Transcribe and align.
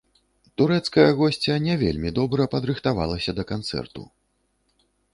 Турэцкая 0.61 1.05
госця 1.19 1.57
не 1.67 1.75
вельмі 1.83 2.13
добра 2.21 2.49
падрыхтавалася 2.57 3.31
да 3.41 3.49
канцэрту. 3.55 4.01